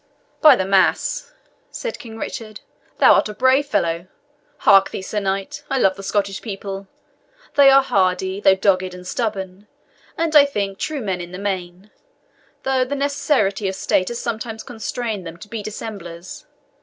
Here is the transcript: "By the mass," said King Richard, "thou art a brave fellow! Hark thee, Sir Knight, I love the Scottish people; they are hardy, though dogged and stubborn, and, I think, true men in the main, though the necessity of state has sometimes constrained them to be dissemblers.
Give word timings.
"By 0.41 0.55
the 0.55 0.65
mass," 0.65 1.31
said 1.69 1.99
King 1.99 2.17
Richard, 2.17 2.61
"thou 2.97 3.13
art 3.13 3.29
a 3.29 3.35
brave 3.35 3.67
fellow! 3.67 4.07
Hark 4.57 4.89
thee, 4.89 5.03
Sir 5.03 5.19
Knight, 5.19 5.63
I 5.69 5.77
love 5.77 5.95
the 5.95 6.01
Scottish 6.01 6.41
people; 6.41 6.87
they 7.53 7.69
are 7.69 7.83
hardy, 7.83 8.41
though 8.41 8.55
dogged 8.55 8.95
and 8.95 9.05
stubborn, 9.05 9.67
and, 10.17 10.35
I 10.35 10.45
think, 10.47 10.79
true 10.79 11.01
men 11.01 11.21
in 11.21 11.33
the 11.33 11.37
main, 11.37 11.91
though 12.63 12.83
the 12.83 12.95
necessity 12.95 13.67
of 13.69 13.75
state 13.75 14.07
has 14.07 14.17
sometimes 14.19 14.63
constrained 14.63 15.27
them 15.27 15.37
to 15.37 15.47
be 15.47 15.61
dissemblers. 15.61 16.47